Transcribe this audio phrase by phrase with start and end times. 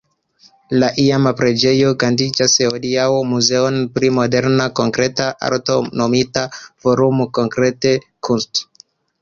[0.83, 7.97] La iama preĝejo gastigas hodiaŭ muzeon pri moderna konkreta arto nomita "Forum Konkrete
[8.29, 8.67] Kunst".